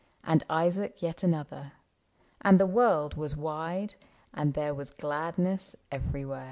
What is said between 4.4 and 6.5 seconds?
there was gladness everywhere.